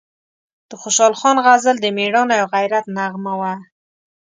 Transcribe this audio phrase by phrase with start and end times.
[0.69, 3.53] د خوشحال خان غزل د میړانې او غیرت نغمه وه،